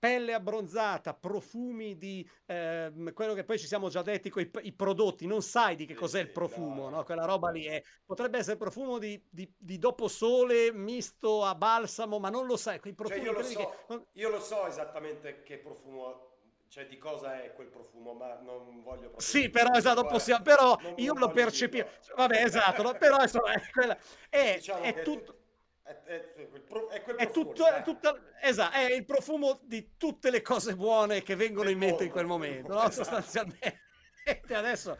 pelle 0.04 0.34
abbronzata, 0.34 1.14
profumi 1.14 1.96
di 1.96 2.28
eh, 2.44 2.92
quello 3.14 3.32
che 3.32 3.42
poi 3.42 3.58
ci 3.58 3.66
siamo 3.66 3.88
già 3.88 4.02
detti 4.02 4.28
con 4.28 4.46
i, 4.60 4.72
prodotti, 4.72 5.26
non 5.26 5.40
sai 5.40 5.76
di 5.76 5.86
che 5.86 5.94
cos'è 5.94 6.20
il 6.20 6.30
profumo, 6.30 6.90
no? 6.90 7.04
quella 7.04 7.24
roba 7.24 7.48
lì 7.48 7.64
è, 7.64 7.82
potrebbe 8.04 8.36
essere 8.36 8.58
profumo 8.58 8.98
di, 8.98 9.18
di, 9.30 9.50
di 9.56 9.78
doposole 9.78 10.74
misto 10.74 11.42
a 11.42 11.54
balsamo, 11.54 12.18
ma 12.18 12.28
non 12.28 12.44
lo 12.44 12.58
sai, 12.58 12.80
quei 12.80 12.92
profumi... 12.92 13.24
Cioè 13.24 13.32
io, 13.32 13.38
lo 13.38 13.42
so, 13.42 13.74
che... 13.86 14.06
io 14.12 14.28
lo 14.28 14.40
so 14.40 14.66
esattamente 14.66 15.42
che 15.42 15.56
profumo 15.56 16.32
cioè 16.68 16.86
di 16.86 16.98
cosa 16.98 17.40
è 17.42 17.54
quel 17.54 17.68
profumo, 17.68 18.12
ma 18.12 18.34
non 18.40 18.82
voglio 18.82 19.08
proprio... 19.08 19.20
Sì, 19.20 19.48
però 19.48 19.72
esatto, 19.72 20.04
possiamo, 20.04 20.42
però 20.42 20.76
io 20.96 21.14
lo 21.14 21.30
percepisco, 21.30 21.86
vabbè 22.14 22.42
esatto, 22.42 22.82
no? 22.82 22.92
però 22.98 23.22
insomma 23.22 23.52
è, 23.52 23.70
quella, 23.70 23.96
è, 24.28 24.56
diciamo 24.56 24.82
è 24.82 25.00
tutto... 25.02 25.38
È, 25.84 25.90
è, 25.90 26.34
è, 26.34 27.02
quel 27.02 27.16
è, 27.16 27.30
tutto, 27.30 27.66
è, 27.66 27.82
tutta, 27.82 28.18
esatto, 28.40 28.74
è 28.74 28.90
il 28.90 29.04
profumo 29.04 29.60
di 29.64 29.96
tutte 29.98 30.30
le 30.30 30.40
cose 30.40 30.74
buone 30.74 31.22
che 31.22 31.36
vengono 31.36 31.68
in 31.68 31.76
mente 31.76 32.04
in 32.04 32.10
quel 32.10 32.24
momento, 32.24 32.72
no? 32.72 32.78
esatto. 32.78 33.04
sostanzialmente. 33.04 33.80
Adesso, 34.48 34.98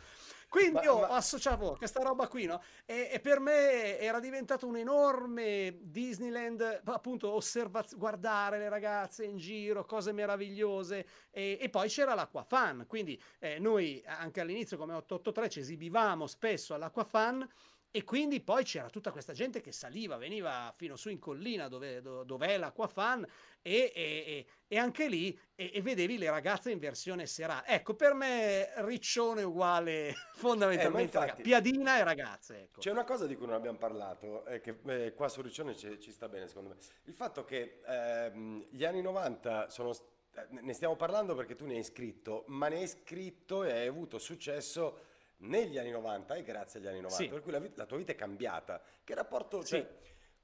quindi 0.55 0.75
ma, 0.75 0.83
io 0.83 1.01
ma... 1.01 1.09
associavo 1.09 1.75
questa 1.79 2.03
roba 2.03 2.29
qui, 2.29 2.45
no? 2.45 2.63
E, 2.85 3.09
e, 3.13 3.19
per 3.19 3.41
me 3.41 3.99
era 3.99 4.21
diventato 4.21 4.67
un 4.67 4.77
enorme 4.77 5.79
Disneyland, 5.81 6.83
appunto, 6.85 7.31
osservaz- 7.31 7.97
guardare 7.97 8.59
le 8.59 8.69
ragazze 8.69 9.25
in 9.25 9.37
giro, 9.37 9.85
cose 9.85 10.13
meravigliose. 10.13 11.07
E, 11.31 11.59
e 11.61 11.69
poi 11.71 11.89
c'era 11.89 12.15
l'Aqua 12.15 12.45
Fan, 12.45 12.85
quindi 12.87 13.21
eh, 13.41 13.59
noi 13.59 14.01
anche 14.07 14.41
all'inizio 14.41 14.77
come 14.77 14.93
883 14.93 15.49
ci 15.49 15.59
esibivamo 15.59 16.27
spesso 16.27 16.75
all'Aqua 16.75 17.05
Fan 17.05 17.49
e 17.97 18.03
quindi 18.03 18.41
poi 18.41 18.65
c'era 18.65 18.91
tutta 18.91 19.13
questa 19.13 19.33
gente 19.33 19.61
che 19.61 19.71
saliva, 19.71 20.17
veniva 20.17 20.75
fino 20.77 20.97
su 20.97 21.11
in 21.11 21.21
collina 21.21 21.69
dove, 21.69 22.03
dove 22.03 22.47
è 22.49 22.59
l'Aquafan 22.59 23.25
e, 23.63 23.93
e, 23.95 24.47
e 24.67 24.77
anche 24.77 25.07
lì 25.07 25.39
e, 25.55 25.71
e, 25.73 25.81
vedevi 25.81 26.19
le 26.19 26.29
ragazze 26.29 26.73
in 26.73 26.81
versione 26.81 27.27
serale. 27.27 27.69
Ecco, 27.69 27.95
per 27.95 28.15
me 28.15 28.73
Riccione 28.79 29.45
uguale 29.45 30.13
fondamentalmente 30.35 31.17
eh, 31.17 31.23
infatti, 31.23 31.43
piadina 31.43 31.99
e 31.99 32.03
ragazze. 32.03 32.63
Ecco. 32.63 32.81
C'è 32.81 32.91
una 32.91 33.05
cosa 33.05 33.29
di 33.29 33.37
cui 33.37 33.47
non 33.47 33.55
abbiamo 33.55 33.79
parlato, 33.79 34.45
eh, 34.47 34.61
che 34.61 34.77
eh, 34.87 35.15
qua 35.15 35.29
su 35.29 35.41
Riccione 35.41 35.77
ci, 35.77 36.01
ci, 36.01 36.11
sta 36.11 36.29
bene 36.29 36.49
secondo 36.49 36.71
me. 36.71 36.77
Il 37.05 37.15
fatto 37.15 37.45
che 37.45 37.79
ehm, 37.87 38.67
gli 38.71 38.85
anni 38.85 39.03
90 39.03 39.71
sono... 39.71 39.93
Eh, 39.93 40.47
ne 40.49 40.73
stiamo 40.73 40.97
parlando 40.97 41.37
perché 41.37 41.55
tu 41.55 41.65
ne 41.65 41.77
hai 41.77 41.85
scritto, 41.85 42.43
ma 42.49 42.67
ne 42.67 42.79
hai 42.79 42.89
scritto 42.89 43.63
e 43.63 43.71
hai 43.71 43.87
avuto 43.87 44.19
successo 44.19 45.13
negli 45.39 45.79
anni 45.79 45.91
90 45.91 46.35
e 46.35 46.43
grazie 46.43 46.81
agli 46.81 46.87
anni 46.87 47.01
90, 47.01 47.23
sì. 47.23 47.29
per 47.29 47.43
cui 47.43 47.53
la, 47.53 47.63
la, 47.75 47.87
tua 47.87 47.97
vita 47.97 48.13
è 48.13 48.15
cambiata. 48.15 48.81
Che 49.03 49.15
rapporto, 49.15 49.61
sì. 49.63 49.77
cioè, 49.77 49.89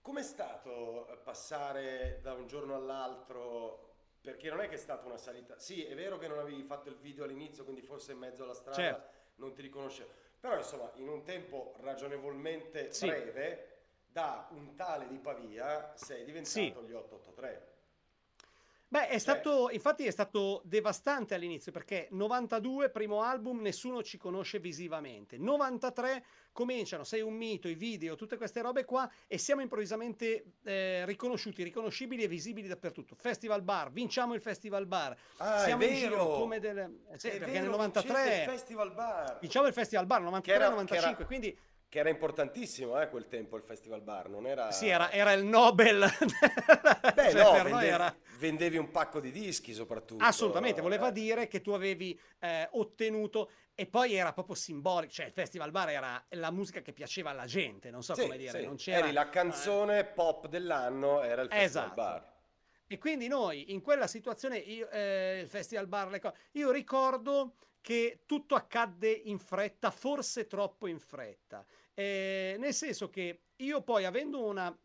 com'è 0.00 0.22
stato 0.22 1.20
passare 1.22 2.20
da 2.22 2.34
un 2.34 2.46
giorno 2.46 2.74
all'altro? 2.74 3.88
Perché 4.20 4.50
non 4.50 4.60
è 4.60 4.68
che 4.68 4.74
è 4.74 4.78
stata 4.78 5.06
una 5.06 5.16
salita. 5.16 5.58
Sì, 5.58 5.84
è 5.84 5.94
vero 5.94 6.18
che 6.18 6.28
non 6.28 6.38
avevi 6.38 6.62
fatto 6.62 6.88
il 6.88 6.96
video 6.96 7.24
all'inizio, 7.24 7.64
quindi 7.64 7.82
forse 7.82 8.12
in 8.12 8.18
mezzo 8.18 8.42
alla 8.42 8.54
strada 8.54 8.76
certo. 8.76 9.18
non 9.36 9.54
ti 9.54 9.62
riconoscevo. 9.62 10.10
Però 10.38 10.56
insomma, 10.56 10.90
in 10.96 11.08
un 11.08 11.22
tempo 11.22 11.74
ragionevolmente 11.80 12.92
sì. 12.92 13.06
breve, 13.06 13.78
da 14.10 14.48
un 14.50 14.74
tale 14.74 15.06
di 15.06 15.18
Pavia 15.18 15.92
sei 15.94 16.24
diventato 16.24 16.80
sì. 16.80 16.86
gli 16.86 16.92
883. 16.92 17.68
Beh, 18.92 19.06
è 19.06 19.18
stato, 19.18 19.70
infatti 19.70 20.04
è 20.04 20.10
stato 20.10 20.62
devastante 20.64 21.34
all'inizio 21.34 21.70
perché 21.70 22.08
92, 22.10 22.90
primo 22.90 23.22
album, 23.22 23.60
nessuno 23.60 24.02
ci 24.02 24.18
conosce 24.18 24.58
visivamente. 24.58 25.38
93 25.38 26.24
cominciano, 26.50 27.04
sei 27.04 27.20
un 27.20 27.34
mito, 27.34 27.68
i 27.68 27.74
video, 27.74 28.16
tutte 28.16 28.36
queste 28.36 28.60
robe 28.60 28.84
qua 28.84 29.08
e 29.28 29.38
siamo 29.38 29.60
improvvisamente 29.60 30.54
eh, 30.64 31.06
riconosciuti, 31.06 31.62
riconoscibili 31.62 32.24
e 32.24 32.26
visibili 32.26 32.66
dappertutto. 32.66 33.14
Festival 33.14 33.62
Bar, 33.62 33.92
vinciamo 33.92 34.34
il 34.34 34.40
Festival 34.40 34.86
Bar. 34.86 35.16
Ah, 35.36 35.60
siamo 35.60 35.84
in 35.84 35.94
giro 35.94 36.26
come 36.26 36.58
delle... 36.58 37.02
Eh, 37.12 37.18
sì, 37.20 37.28
perché 37.28 37.44
vero, 37.44 37.60
nel 37.60 37.70
93... 37.70 38.38
Il 38.38 38.50
Festival 38.50 38.92
Bar. 38.92 39.38
Vinciamo 39.40 39.66
il 39.68 39.72
Festival 39.72 40.06
Bar, 40.06 40.22
93-95, 40.24 41.26
quindi 41.26 41.56
che 41.90 41.98
era 41.98 42.08
importantissimo 42.08 43.00
eh, 43.00 43.08
quel 43.08 43.26
tempo 43.26 43.56
il 43.56 43.62
Festival 43.62 44.00
Bar, 44.00 44.28
non 44.28 44.46
era... 44.46 44.70
Sì, 44.70 44.86
era, 44.86 45.10
era 45.10 45.32
il 45.32 45.44
Nobel. 45.44 45.98
Beh, 47.14 47.30
cioè, 47.30 47.42
no, 47.42 47.52
vendevi, 47.64 47.86
era... 47.86 48.16
vendevi, 48.40 48.78
un 48.78 48.90
pacco 48.90 49.20
di 49.20 49.30
dischi 49.30 49.72
soprattutto. 49.72 50.24
Assolutamente, 50.24 50.80
voleva 50.80 51.10
eh. 51.10 51.12
dire 51.12 51.46
che 51.46 51.60
tu 51.60 51.70
avevi 51.70 52.18
eh, 52.40 52.68
ottenuto... 52.72 53.50
E 53.80 53.86
poi 53.86 54.12
era 54.12 54.34
proprio 54.34 54.54
simbolico, 54.54 55.10
cioè 55.10 55.24
il 55.24 55.32
Festival 55.32 55.70
Bar 55.70 55.88
era 55.88 56.22
la 56.30 56.50
musica 56.50 56.82
che 56.82 56.92
piaceva 56.92 57.30
alla 57.30 57.46
gente, 57.46 57.90
non 57.90 58.02
so 58.02 58.14
sì, 58.14 58.22
come 58.22 58.36
dire. 58.36 58.58
Sì. 58.58 58.66
Non 58.66 58.76
c'era... 58.76 59.06
Eri 59.06 59.12
la 59.12 59.30
canzone 59.30 60.04
pop 60.04 60.48
dell'anno, 60.48 61.22
era 61.22 61.40
il 61.40 61.48
Festival 61.48 61.64
esatto. 61.64 61.94
Bar. 61.94 62.32
E 62.86 62.98
quindi 62.98 63.26
noi 63.26 63.72
in 63.72 63.80
quella 63.80 64.06
situazione, 64.06 64.58
io, 64.58 64.86
eh, 64.90 65.40
il 65.44 65.48
Festival 65.48 65.86
Bar, 65.86 66.10
le 66.10 66.20
cose, 66.20 66.36
io 66.52 66.70
ricordo 66.70 67.54
che 67.80 68.24
tutto 68.26 68.54
accadde 68.54 69.10
in 69.10 69.38
fretta, 69.38 69.90
forse 69.90 70.46
troppo 70.46 70.86
in 70.86 70.98
fretta. 70.98 71.64
Eh, 71.94 72.56
nel 72.58 72.74
senso 72.74 73.08
che 73.08 73.44
io 73.56 73.80
poi 73.80 74.04
avendo 74.04 74.44
una 74.44 74.78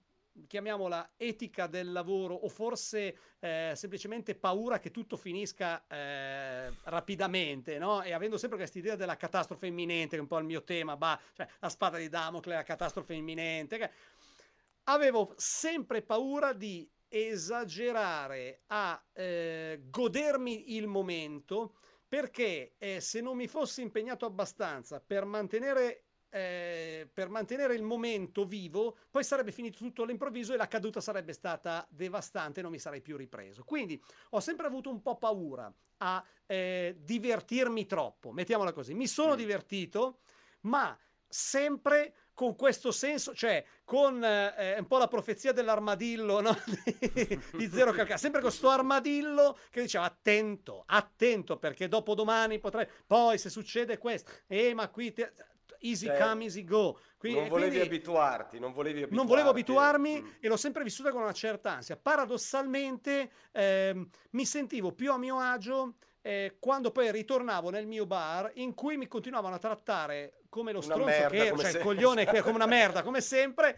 chiamiamola 0.47 1.13
etica 1.17 1.67
del 1.67 1.91
lavoro 1.91 2.33
o 2.33 2.49
forse 2.49 3.17
eh, 3.39 3.73
semplicemente 3.75 4.35
paura 4.35 4.79
che 4.79 4.91
tutto 4.91 5.17
finisca 5.17 5.85
eh, 5.87 6.71
rapidamente, 6.83 7.77
no? 7.77 8.01
E 8.01 8.13
avendo 8.13 8.37
sempre 8.37 8.57
questa 8.57 8.77
idea 8.77 8.95
della 8.95 9.17
catastrofe 9.17 9.67
imminente, 9.67 10.11
che 10.11 10.17
è 10.17 10.21
un 10.21 10.27
po' 10.27 10.37
il 10.37 10.45
mio 10.45 10.63
tema, 10.63 10.97
bah, 10.97 11.19
cioè 11.33 11.47
la 11.59 11.69
spada 11.69 11.97
di 11.97 12.09
Damocle, 12.09 12.55
la 12.55 12.63
catastrofe 12.63 13.13
imminente, 13.13 13.77
che... 13.77 13.91
avevo 14.85 15.33
sempre 15.37 16.01
paura 16.01 16.53
di 16.53 16.89
esagerare 17.07 18.63
a 18.67 19.01
eh, 19.13 19.83
godermi 19.85 20.75
il 20.75 20.87
momento 20.87 21.75
perché 22.07 22.75
eh, 22.77 22.99
se 22.99 23.21
non 23.21 23.35
mi 23.35 23.47
fossi 23.47 23.81
impegnato 23.81 24.25
abbastanza 24.25 24.99
per 24.99 25.25
mantenere 25.25 26.04
eh, 26.35 27.09
per 27.13 27.29
mantenere 27.29 27.75
il 27.75 27.81
momento 27.81 28.43
vivo, 28.43 28.97
poi 29.09 29.23
sarebbe 29.23 29.53
finito 29.53 29.77
tutto 29.77 30.03
all'improvviso 30.03 30.53
e 30.53 30.57
la 30.57 30.67
caduta 30.67 30.99
sarebbe 30.99 31.31
stata 31.31 31.87
devastante 31.89 32.61
non 32.61 32.71
mi 32.71 32.79
sarei 32.79 32.99
più 32.99 33.15
ripreso. 33.15 33.63
Quindi 33.63 34.01
ho 34.31 34.41
sempre 34.41 34.67
avuto 34.67 34.89
un 34.89 35.01
po' 35.01 35.15
paura 35.15 35.73
a 35.99 36.25
eh, 36.45 36.97
divertirmi 36.99 37.85
troppo, 37.85 38.33
mettiamola 38.33 38.73
così. 38.73 38.93
Mi 38.93 39.07
sono 39.07 39.33
mm. 39.33 39.37
divertito, 39.37 40.19
ma 40.61 40.97
sempre 41.25 42.13
con 42.33 42.57
questo 42.57 42.91
senso, 42.91 43.33
cioè 43.33 43.63
con 43.85 44.21
eh, 44.21 44.77
un 44.77 44.87
po' 44.87 44.97
la 44.97 45.07
profezia 45.07 45.53
dell'armadillo 45.53 46.41
no? 46.41 46.57
di, 47.13 47.41
di, 47.53 47.69
Zero 47.69 47.93
Calcare, 47.93 48.19
sempre 48.19 48.41
con 48.41 48.49
questo 48.49 48.69
armadillo 48.69 49.57
che 49.69 49.83
diceva 49.83 50.03
attento, 50.03 50.83
attento 50.85 51.57
perché 51.57 51.87
dopo 51.87 52.13
domani 52.13 52.59
potrai, 52.59 52.89
poi 53.07 53.37
se 53.37 53.49
succede 53.49 53.97
questo, 53.97 54.29
eh 54.47 54.73
ma 54.73 54.89
qui... 54.89 55.13
Ti 55.13 55.25
easy 55.89 56.07
cioè, 56.07 56.17
come, 56.17 56.43
easy 56.43 56.63
go. 56.63 56.99
Quindi, 57.17 57.39
non 57.39 57.49
volevi 57.49 57.77
quindi, 57.77 57.95
abituarti, 57.95 58.59
non 58.59 58.73
volevi 58.73 59.03
abituarti. 59.03 59.15
Non 59.15 59.25
volevo 59.25 59.49
abituarmi 59.49 60.21
mm. 60.21 60.27
e 60.39 60.47
l'ho 60.47 60.57
sempre 60.57 60.83
vissuta 60.83 61.11
con 61.11 61.21
una 61.21 61.31
certa 61.31 61.71
ansia. 61.71 61.97
Paradossalmente 61.97 63.31
eh, 63.51 64.07
mi 64.31 64.45
sentivo 64.45 64.91
più 64.91 65.11
a 65.11 65.17
mio 65.17 65.39
agio 65.39 65.95
eh, 66.21 66.57
quando 66.59 66.91
poi 66.91 67.11
ritornavo 67.11 67.69
nel 67.69 67.85
mio 67.85 68.05
bar 68.07 68.51
in 68.55 68.73
cui 68.73 68.97
mi 68.97 69.07
continuavano 69.07 69.55
a 69.55 69.59
trattare 69.59 70.41
come 70.49 70.71
lo 70.71 70.81
stronzo 70.81 71.05
merda, 71.05 71.27
che 71.29 71.45
ero, 71.45 71.57
cioè 71.57 71.71
il 71.71 71.77
coglione 71.79 72.25
che 72.25 72.37
è 72.37 72.41
come 72.41 72.55
una 72.55 72.65
merda, 72.67 73.03
come 73.03 73.21
sempre. 73.21 73.77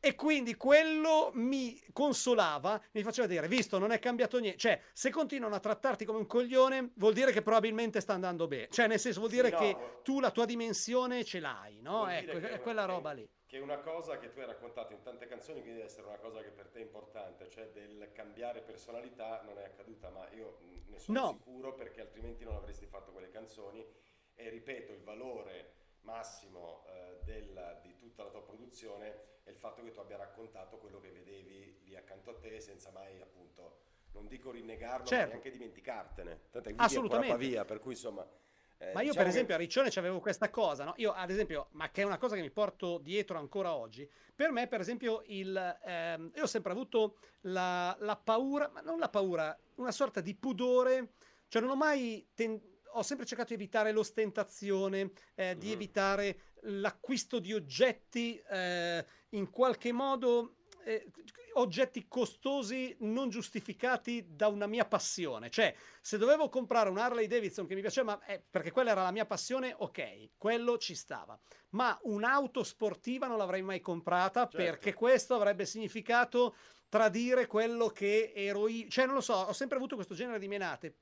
E 0.00 0.14
quindi 0.14 0.54
quello 0.54 1.30
mi 1.34 1.80
consolava, 1.92 2.80
mi 2.92 3.02
faceva 3.02 3.26
dire, 3.26 3.48
visto, 3.48 3.78
non 3.78 3.90
è 3.90 3.98
cambiato 3.98 4.38
niente. 4.38 4.58
Cioè, 4.58 4.80
se 4.92 5.10
continuano 5.10 5.56
a 5.56 5.60
trattarti 5.60 6.04
come 6.04 6.18
un 6.18 6.26
coglione, 6.26 6.92
vuol 6.94 7.12
dire 7.12 7.32
che 7.32 7.42
probabilmente 7.42 8.00
sta 8.00 8.12
andando 8.12 8.46
bene. 8.46 8.68
Cioè, 8.70 8.86
nel 8.86 9.00
senso, 9.00 9.18
vuol 9.18 9.32
dire 9.32 9.48
sì, 9.48 9.54
no. 9.54 9.58
che 9.58 9.76
tu 10.02 10.20
la 10.20 10.30
tua 10.30 10.44
dimensione 10.44 11.24
ce 11.24 11.40
l'hai, 11.40 11.80
no? 11.80 12.08
Ecco, 12.08 12.38
è 12.38 12.60
quella 12.60 12.84
roba 12.84 13.12
lì. 13.12 13.28
Che 13.44 13.56
è 13.56 13.60
una 13.60 13.78
cosa 13.78 14.18
che 14.18 14.30
tu 14.30 14.40
hai 14.40 14.46
raccontato 14.46 14.92
in 14.92 15.02
tante 15.02 15.26
canzoni, 15.26 15.60
quindi 15.60 15.78
deve 15.78 15.90
essere 15.90 16.06
una 16.06 16.18
cosa 16.18 16.42
che 16.42 16.50
per 16.50 16.68
te 16.68 16.80
è 16.80 16.82
importante, 16.82 17.48
cioè 17.48 17.70
del 17.72 18.10
cambiare 18.12 18.60
personalità 18.60 19.40
non 19.42 19.58
è 19.58 19.64
accaduta, 19.64 20.10
ma 20.10 20.28
io 20.32 20.58
ne 20.86 20.98
sono 20.98 21.20
no. 21.20 21.28
sicuro 21.38 21.74
perché 21.74 22.02
altrimenti 22.02 22.44
non 22.44 22.56
avresti 22.56 22.86
fatto 22.86 23.10
quelle 23.10 23.30
canzoni. 23.30 23.84
E 24.34 24.50
ripeto, 24.50 24.92
il 24.92 25.02
valore 25.02 25.77
massimo 26.02 26.84
eh, 26.88 27.18
del, 27.24 27.78
di 27.82 27.96
tutta 27.96 28.24
la 28.24 28.30
tua 28.30 28.42
produzione 28.42 29.36
è 29.44 29.50
il 29.50 29.56
fatto 29.56 29.82
che 29.82 29.90
tu 29.90 30.00
abbia 30.00 30.16
raccontato 30.16 30.78
quello 30.78 31.00
che 31.00 31.10
vedevi 31.10 31.80
lì 31.84 31.96
accanto 31.96 32.30
a 32.30 32.34
te 32.38 32.60
senza 32.60 32.90
mai 32.90 33.20
appunto 33.20 33.80
non 34.12 34.26
dico 34.26 34.50
rinnegarlo 34.50 35.06
certo. 35.06 35.24
ma 35.24 35.30
neanche 35.32 35.50
dimenticartene 35.50 36.40
tanto 36.50 36.68
è 36.68 36.74
assolutamente 36.76 37.36
via 37.36 37.64
per 37.64 37.78
cui 37.80 37.92
insomma 37.92 38.26
Eh, 38.80 38.92
Ma 38.92 39.00
io, 39.00 39.08
diciamo 39.08 39.14
per 39.16 39.24
che- 39.24 39.30
esempio, 39.30 39.54
a 39.56 39.58
Riccione 39.58 39.90
c'avevo 39.90 40.20
questa 40.20 40.50
cosa, 40.50 40.84
no? 40.84 40.94
Io, 40.98 41.10
ad 41.10 41.30
esempio, 41.30 41.66
ma 41.72 41.90
che 41.90 42.02
è 42.02 42.04
una 42.04 42.16
cosa 42.16 42.36
che 42.36 42.42
mi 42.42 42.50
porto 42.52 42.98
dietro 42.98 43.36
ancora 43.36 43.74
oggi. 43.74 44.08
Per 44.32 44.52
me, 44.52 44.68
per 44.68 44.78
esempio, 44.78 45.22
il, 45.26 45.78
ehm, 45.84 46.30
io 46.36 46.42
ho 46.44 46.46
sempre 46.46 46.70
avuto 46.70 47.16
la, 47.40 47.96
la 47.98 48.14
paura, 48.14 48.68
ma 48.68 48.80
non 48.80 49.00
la 49.00 49.08
paura, 49.08 49.58
una 49.78 49.90
sorta 49.90 50.20
di 50.20 50.32
pudore, 50.36 51.14
cioè 51.48 51.60
non 51.60 51.72
ho 51.72 51.74
mai 51.74 52.28
ten- 52.34 52.77
ho 52.92 53.02
sempre 53.02 53.26
cercato 53.26 53.48
di 53.48 53.54
evitare 53.54 53.92
l'ostentazione, 53.92 55.10
eh, 55.34 55.56
di 55.56 55.66
Mhm. 55.68 55.72
evitare 55.72 56.40
l'acquisto 56.62 57.38
di 57.38 57.52
oggetti 57.52 58.40
eh, 58.50 59.04
in 59.30 59.50
qualche 59.50 59.92
modo. 59.92 60.54
eh, 60.84 61.06
oggetti 61.54 62.06
costosi 62.08 62.96
non 63.00 63.28
giustificati 63.28 64.24
da 64.26 64.46
una 64.46 64.66
mia 64.66 64.86
passione, 64.86 65.50
cioè 65.50 65.74
se 66.00 66.16
dovevo 66.16 66.48
comprare 66.48 66.88
un 66.88 66.96
Harley 66.96 67.26
Davidson 67.26 67.66
che 67.66 67.74
mi 67.74 67.82
piaceva, 67.82 68.16
ma, 68.16 68.24
eh, 68.26 68.42
perché 68.48 68.70
quella 68.70 68.92
era 68.92 69.02
la 69.02 69.10
mia 69.10 69.26
passione, 69.26 69.74
ok, 69.76 70.30
quello 70.38 70.78
ci 70.78 70.94
stava. 70.94 71.38
Ma 71.70 71.98
un'auto 72.04 72.62
sportiva 72.62 73.26
non 73.26 73.36
l'avrei 73.36 73.60
mai 73.60 73.80
comprata 73.80 74.42
Certo. 74.42 74.56
perché 74.56 74.94
questo 74.94 75.34
avrebbe 75.34 75.66
significato 75.66 76.54
tradire 76.88 77.46
quello 77.46 77.88
che 77.88 78.32
ero 78.34 78.66
io. 78.66 78.88
Cioè, 78.88 79.04
non 79.04 79.16
lo 79.16 79.20
so, 79.20 79.34
ho 79.34 79.52
sempre 79.52 79.76
avuto 79.76 79.94
questo 79.94 80.14
genere 80.14 80.38
di 80.38 80.48
menate. 80.48 80.94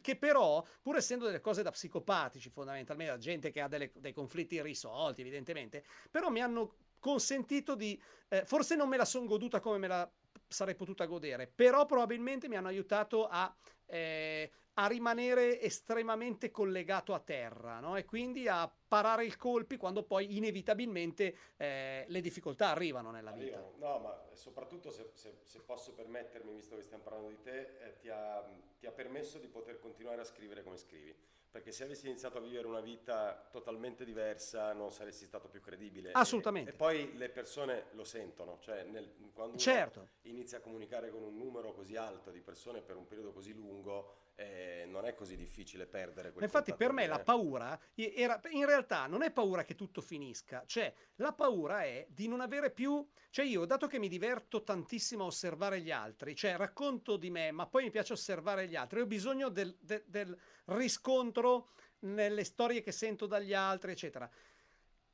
Che 0.00 0.16
però, 0.16 0.64
pur 0.82 0.96
essendo 0.96 1.24
delle 1.24 1.40
cose 1.40 1.62
da 1.62 1.70
psicopatici, 1.70 2.50
fondamentalmente, 2.50 3.12
da 3.12 3.18
gente 3.18 3.50
che 3.50 3.60
ha 3.60 3.68
delle- 3.68 3.92
dei 3.94 4.12
conflitti 4.12 4.56
irrisolti, 4.56 5.20
evidentemente, 5.20 5.84
però 6.10 6.28
mi 6.30 6.40
hanno 6.40 6.76
consentito 6.98 7.74
di. 7.74 8.00
eh, 8.28 8.44
forse 8.44 8.74
non 8.74 8.88
me 8.88 8.96
la 8.96 9.04
sono 9.04 9.26
goduta 9.26 9.60
come 9.60 9.78
me 9.78 9.86
la 9.86 10.10
sarei 10.48 10.74
potuta 10.74 11.04
godere, 11.06 11.46
però 11.46 11.84
probabilmente 11.86 12.48
mi 12.48 12.56
hanno 12.56 12.68
aiutato 12.68 13.26
a, 13.26 13.54
eh, 13.86 14.50
a 14.74 14.86
rimanere 14.86 15.60
estremamente 15.60 16.50
collegato 16.50 17.14
a 17.14 17.20
terra 17.20 17.78
no? 17.78 17.96
e 17.96 18.04
quindi 18.04 18.48
a 18.48 18.68
parare 18.68 19.24
i 19.24 19.36
colpi 19.36 19.76
quando 19.76 20.02
poi 20.02 20.36
inevitabilmente 20.36 21.36
eh, 21.56 22.04
le 22.08 22.20
difficoltà 22.20 22.68
arrivano 22.68 23.10
nella 23.10 23.30
vita. 23.30 23.62
No, 23.76 23.98
ma 23.98 24.20
soprattutto 24.32 24.90
se, 24.90 25.10
se- 25.14 25.38
se 25.42 25.60
posso 25.60 25.92
permettermi, 25.92 26.52
visto 26.52 26.76
che 26.76 26.82
stiamo 26.82 27.02
parlando 27.02 27.28
di 27.28 27.40
te, 27.40 27.76
eh, 27.80 27.98
ti, 27.98 28.08
ha, 28.08 28.44
ti 28.78 28.86
ha 28.86 28.92
permesso 28.92 29.38
di 29.38 29.46
poter 29.46 29.78
continuare 29.78 30.20
a 30.20 30.24
scrivere 30.24 30.62
come 30.62 30.76
scrivi. 30.76 31.14
Perché 31.54 31.70
se 31.70 31.84
avessi 31.84 32.08
iniziato 32.08 32.38
a 32.38 32.40
vivere 32.40 32.66
una 32.66 32.80
vita 32.80 33.48
totalmente 33.52 34.04
diversa 34.04 34.72
non 34.72 34.90
saresti 34.90 35.24
stato 35.24 35.46
più 35.46 35.60
credibile. 35.60 36.08
E- 36.08 36.12
Assolutamente. 36.14 36.70
E, 36.72 36.74
poi 36.74 37.16
le 37.16 37.28
persone 37.28 37.84
lo 37.92 38.02
sentono, 38.02 38.58
cioè 38.60 38.82
nel- 38.82 39.14
quando 39.32 39.56
Certo. 39.56 40.08
inizia 40.22 40.58
a 40.58 40.60
comunicare 40.60 41.10
con 41.10 41.22
un 41.22 41.36
numero 41.36 41.72
così 41.72 41.94
alto 41.94 42.32
di 42.32 42.40
persone 42.40 42.80
per 42.82 42.96
un 42.96 43.06
periodo 43.06 43.30
così 43.32 43.52
lungo, 43.52 44.16
eh, 44.36 44.84
non 44.88 45.06
è 45.06 45.14
così 45.14 45.36
difficile 45.36 45.86
perdere 45.86 46.32
quel 46.32 46.44
Infatti 46.44 46.74
per 46.74 46.92
me 46.92 47.06
la 47.06 47.20
paura 47.20 47.78
era, 47.94 48.40
in 48.50 48.66
realtà 48.66 49.06
non 49.06 49.22
è 49.22 49.30
paura 49.30 49.64
che 49.64 49.74
tutto 49.74 50.00
finisca, 50.00 50.64
cioè 50.66 50.92
la 51.16 51.32
paura 51.32 51.82
è 51.82 52.06
di 52.08 52.26
non 52.26 52.40
avere 52.40 52.70
più, 52.70 53.06
cioè 53.30 53.44
io 53.44 53.64
dato 53.64 53.86
che 53.86 53.98
mi 53.98 54.08
diverto 54.08 54.62
tantissimo 54.62 55.24
a 55.24 55.26
osservare 55.26 55.80
gli 55.80 55.90
altri, 55.90 56.34
cioè 56.34 56.56
racconto 56.56 57.16
di 57.16 57.30
me, 57.30 57.50
ma 57.52 57.66
poi 57.66 57.84
mi 57.84 57.90
piace 57.90 58.12
osservare 58.12 58.66
gli 58.66 58.76
altri, 58.76 59.00
ho 59.00 59.06
bisogno 59.06 59.48
del, 59.48 59.76
de- 59.80 60.04
del 60.06 60.36
riscontro 60.66 61.70
nelle 62.00 62.44
storie 62.44 62.82
che 62.82 62.92
sento 62.92 63.26
dagli 63.26 63.54
altri, 63.54 63.92
eccetera. 63.92 64.28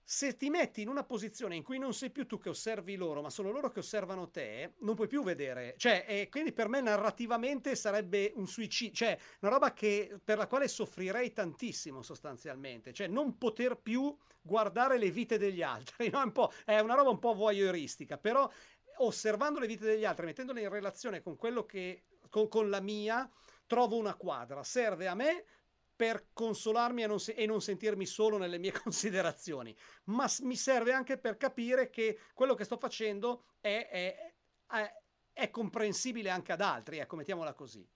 Se 0.05 0.37
ti 0.37 0.51
metti 0.51 0.83
in 0.83 0.89
una 0.89 1.05
posizione 1.05 1.55
in 1.55 1.63
cui 1.63 1.79
non 1.79 1.95
sei 1.95 2.11
più 2.11 2.27
tu 2.27 2.39
che 2.39 2.49
osservi 2.49 2.97
loro, 2.97 3.23
ma 3.23 3.31
sono 3.31 3.51
loro 3.51 3.71
che 3.71 3.79
osservano 3.79 4.29
te, 4.31 4.75
non 4.81 4.95
puoi 4.95 5.07
più 5.07 5.23
vedere. 5.23 5.75
Cioè, 5.77 6.05
e 6.09 6.29
quindi 6.29 6.53
per 6.53 6.69
me 6.69 6.81
narrativamente 6.81 7.77
sarebbe 7.77 8.33
un 8.35 8.47
suicidio, 8.47 8.95
cioè 8.95 9.19
una 9.41 9.53
roba 9.53 9.73
che, 9.73 10.19
per 10.23 10.39
la 10.39 10.47
quale 10.47 10.67
soffrirei 10.69 11.33
tantissimo 11.33 12.03
sostanzialmente. 12.03 12.93
Cioè, 12.93 13.07
non 13.07 13.39
poter 13.39 13.77
più 13.77 14.17
guardare 14.43 14.99
le 14.99 15.11
vite 15.11 15.39
degli 15.39 15.63
altri, 15.63 16.11
no? 16.13 16.51
È, 16.65 16.73
è 16.73 16.81
una 16.81 16.95
roba 16.95 17.11
un 17.11 17.19
po' 17.19 17.35
voyeuristica, 17.35 18.19
però 18.19 18.51
osservando 18.99 19.59
le 19.59 19.67
vite 19.67 19.85
degli 19.85 20.05
altri, 20.05 20.27
mettendole 20.27 20.61
in 20.61 20.69
relazione 20.69 21.23
con 21.23 21.37
quello 21.37 21.65
che, 21.65 22.05
con, 22.29 22.49
con 22.49 22.69
la 22.69 22.81
mia, 22.81 23.31
trovo 23.67 23.97
una 23.97 24.15
quadra. 24.15 24.63
Serve 24.65 25.07
a 25.07 25.15
me 25.15 25.45
per 26.01 26.29
consolarmi 26.33 27.03
e 27.03 27.07
non, 27.07 27.21
se- 27.21 27.33
e 27.33 27.45
non 27.45 27.61
sentirmi 27.61 28.07
solo 28.07 28.39
nelle 28.39 28.57
mie 28.59 28.73
considerazioni, 28.83 29.77
ma 30.05 30.27
s- 30.27 30.41
mi 30.41 30.57
serve 30.57 30.93
anche 30.95 31.19
per 31.19 31.37
capire 31.37 31.91
che 31.91 32.19
quello 32.33 32.55
che 32.55 32.65
sto 32.65 32.79
facendo 32.79 33.45
è, 33.61 33.87
è- 33.91 34.35
è- 34.67 35.03
è 35.33 35.51
comprensibile 35.51 36.31
anche 36.31 36.53
ad 36.53 36.63
altri, 36.63 36.99
ecco, 36.99 37.17
mettiamola 37.17 37.53
così. 37.53 37.87